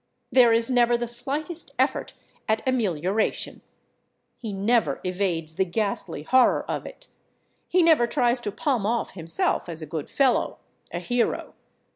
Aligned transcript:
There 0.31 0.51
is 0.51 0.71
never 0.71 0.97
the 0.97 1.05
slightest 1.07 1.75
effort 1.77 2.15
at 2.47 2.67
amelioration; 2.67 3.61
he 4.35 4.51
never 4.51 4.99
evades 5.03 5.57
the 5.57 5.63
ghastly 5.63 6.23
horror 6.23 6.65
of 6.67 6.87
it; 6.87 7.07
he 7.67 7.83
never 7.83 8.07
tries 8.07 8.41
to 8.41 8.51
palm 8.51 8.87
off 8.87 9.11
himself 9.11 9.69
as 9.69 9.83
a 9.83 9.85
good 9.85 10.09
fellow, 10.09 10.57
a 10.91 10.97
hero. 10.97 11.53